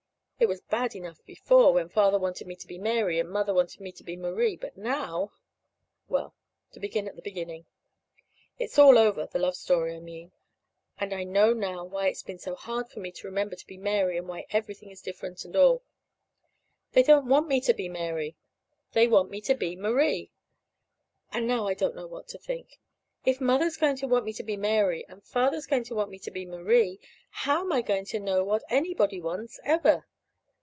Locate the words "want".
17.29-17.47, 19.07-19.29, 24.07-24.25, 25.93-26.09